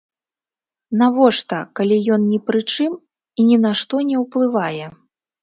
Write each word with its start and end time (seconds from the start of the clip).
Навошта, 1.01 1.59
калі 1.79 1.99
ён 2.15 2.21
ні 2.31 2.39
пры 2.49 2.59
чым 2.73 2.97
і 3.39 3.47
ні 3.51 3.61
на 3.67 3.71
што 3.83 4.01
не 4.11 4.17
ўплывае? 4.25 4.85